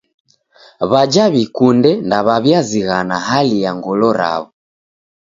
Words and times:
W'aja 0.91 1.25
w'ikunde 1.33 1.91
ndew'aw'iazighana 2.09 3.15
hali 3.27 3.55
ya 3.63 3.71
ngolo 3.77 4.07
raw'o. 4.19 4.47